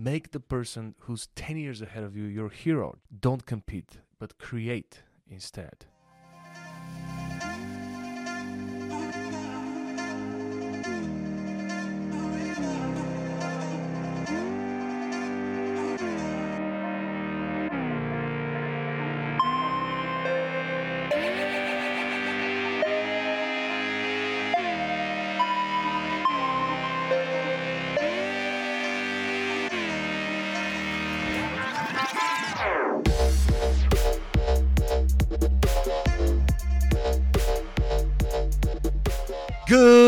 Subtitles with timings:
[0.00, 2.98] Make the person who's 10 years ahead of you your hero.
[3.20, 5.86] Don't compete, but create instead.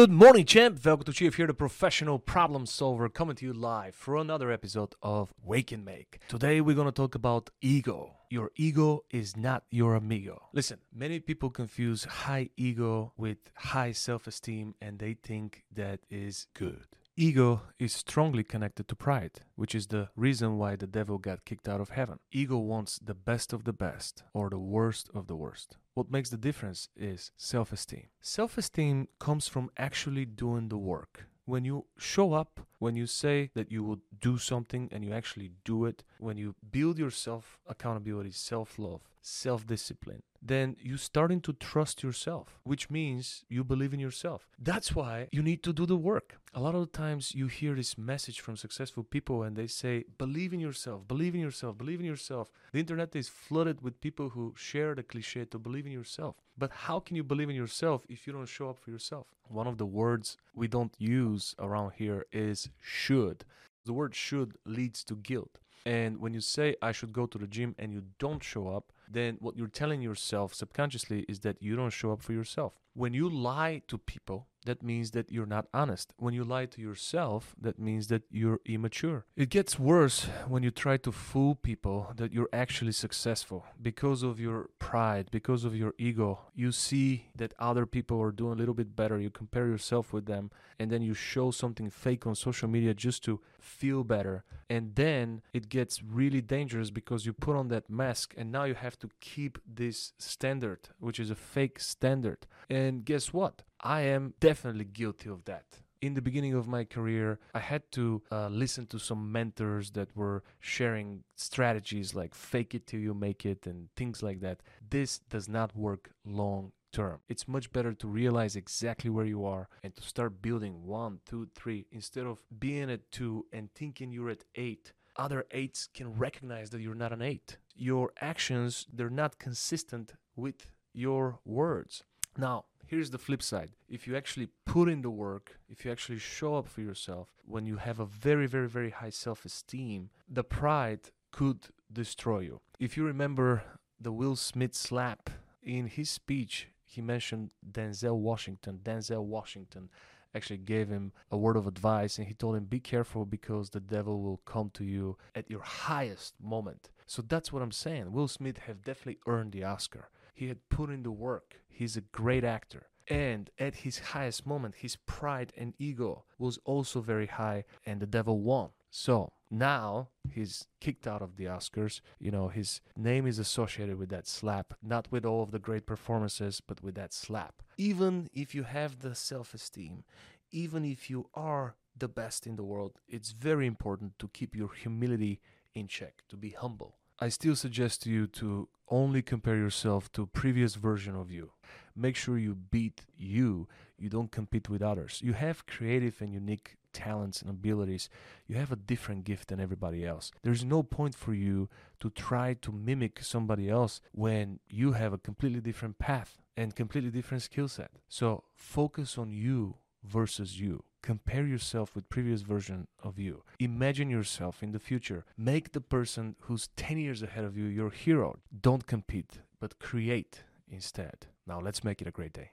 [0.00, 0.82] Good morning, champ.
[0.82, 4.94] Welcome to Chief here, the professional problem solver, coming to you live for another episode
[5.02, 6.20] of Wake N' Make.
[6.26, 8.16] Today, we're going to talk about ego.
[8.30, 10.48] Your ego is not your amigo.
[10.54, 16.46] Listen, many people confuse high ego with high self esteem and they think that is
[16.54, 16.86] good.
[17.16, 21.68] Ego is strongly connected to pride, which is the reason why the devil got kicked
[21.68, 22.18] out of heaven.
[22.32, 25.76] Ego wants the best of the best or the worst of the worst.
[25.94, 28.08] What makes the difference is self esteem.
[28.20, 31.26] Self esteem comes from actually doing the work.
[31.44, 35.52] When you show up, when you say that you will do something and you actually
[35.64, 41.40] do it, when you build your self accountability, self love, self discipline, then you're starting
[41.42, 44.48] to trust yourself, which means you believe in yourself.
[44.58, 46.38] That's why you need to do the work.
[46.54, 50.52] A lot of times you hear this message from successful people and they say, believe
[50.54, 52.50] in yourself, believe in yourself, believe in yourself.
[52.72, 56.36] The internet is flooded with people who share the cliche to believe in yourself.
[56.56, 59.26] But how can you believe in yourself if you don't show up for yourself?
[59.48, 63.44] One of the words we don't use around here is should.
[63.84, 65.58] The word should leads to guilt.
[65.84, 68.92] And when you say, I should go to the gym and you don't show up,
[69.10, 72.74] then what you're telling yourself subconsciously is that you don't show up for yourself.
[72.94, 76.12] When you lie to people, that means that you're not honest.
[76.18, 79.24] When you lie to yourself, that means that you're immature.
[79.36, 83.64] It gets worse when you try to fool people that you're actually successful.
[83.80, 88.52] Because of your pride, because of your ego, you see that other people are doing
[88.52, 89.18] a little bit better.
[89.18, 93.24] You compare yourself with them, and then you show something fake on social media just
[93.24, 94.44] to feel better.
[94.68, 98.74] And then it gets really dangerous because you put on that mask, and now you
[98.74, 102.46] have to keep this standard, which is a fake standard.
[102.68, 103.62] And guess what?
[103.80, 105.64] I am definitely guilty of that.
[106.02, 110.16] In the beginning of my career, I had to uh, listen to some mentors that
[110.16, 114.62] were sharing strategies like fake it till you make it and things like that.
[114.88, 117.20] This does not work long term.
[117.28, 121.48] It's much better to realize exactly where you are and to start building one, two,
[121.54, 124.92] three, instead of being at two and thinking you're at eight.
[125.16, 127.58] Other eights can recognize that you're not an eight.
[127.74, 132.04] Your actions, they're not consistent with your words.
[132.36, 133.70] Now, here's the flip side.
[133.88, 137.66] If you actually put in the work, if you actually show up for yourself, when
[137.66, 142.60] you have a very, very, very high self esteem, the pride could destroy you.
[142.78, 143.62] If you remember
[144.00, 145.30] the Will Smith slap
[145.62, 148.80] in his speech, he mentioned Denzel Washington.
[148.82, 149.90] Denzel Washington
[150.34, 153.80] actually gave him a word of advice and he told him, Be careful because the
[153.80, 156.90] devil will come to you at your highest moment.
[157.06, 158.12] So that's what I'm saying.
[158.12, 160.10] Will Smith have definitely earned the Oscar.
[160.34, 161.56] He had put in the work.
[161.68, 162.86] He's a great actor.
[163.08, 168.06] And at his highest moment, his pride and ego was also very high, and the
[168.06, 168.70] devil won.
[168.90, 172.00] So now he's kicked out of the Oscars.
[172.18, 175.86] You know, his name is associated with that slap, not with all of the great
[175.86, 177.62] performances, but with that slap.
[177.76, 180.04] Even if you have the self esteem,
[180.52, 184.72] even if you are the best in the world, it's very important to keep your
[184.72, 185.40] humility
[185.74, 186.96] in check, to be humble.
[187.18, 191.52] I still suggest to you to only compare yourself to previous version of you.
[191.94, 193.68] Make sure you beat you.
[193.98, 195.20] You don't compete with others.
[195.22, 198.08] You have creative and unique talents and abilities.
[198.46, 200.32] You have a different gift than everybody else.
[200.42, 201.68] There's no point for you
[202.00, 207.10] to try to mimic somebody else when you have a completely different path and completely
[207.10, 207.90] different skill set.
[208.08, 210.84] So focus on you versus you.
[211.02, 213.42] Compare yourself with previous version of you.
[213.58, 215.24] Imagine yourself in the future.
[215.36, 218.38] Make the person who's 10 years ahead of you your hero.
[218.60, 221.26] Don't compete, but create instead.
[221.46, 222.50] Now let's make it a great day.